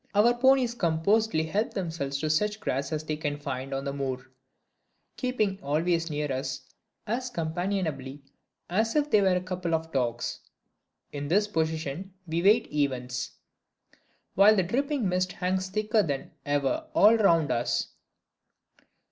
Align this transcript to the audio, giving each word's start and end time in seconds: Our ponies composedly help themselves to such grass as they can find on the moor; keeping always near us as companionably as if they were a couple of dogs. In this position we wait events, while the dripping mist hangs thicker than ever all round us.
Our 0.15 0.33
ponies 0.33 0.73
composedly 0.73 1.43
help 1.43 1.75
themselves 1.75 2.17
to 2.21 2.29
such 2.31 2.59
grass 2.59 2.91
as 2.91 3.03
they 3.03 3.15
can 3.15 3.37
find 3.37 3.71
on 3.71 3.85
the 3.85 3.93
moor; 3.93 4.31
keeping 5.15 5.59
always 5.61 6.09
near 6.09 6.31
us 6.33 6.61
as 7.05 7.29
companionably 7.29 8.23
as 8.67 8.95
if 8.95 9.11
they 9.11 9.21
were 9.21 9.35
a 9.35 9.41
couple 9.43 9.75
of 9.75 9.91
dogs. 9.91 10.39
In 11.11 11.27
this 11.27 11.47
position 11.47 12.15
we 12.25 12.41
wait 12.41 12.73
events, 12.73 13.33
while 14.33 14.55
the 14.55 14.63
dripping 14.63 15.07
mist 15.07 15.33
hangs 15.33 15.69
thicker 15.69 16.01
than 16.01 16.31
ever 16.47 16.87
all 16.95 17.15
round 17.17 17.51
us. 17.51 17.89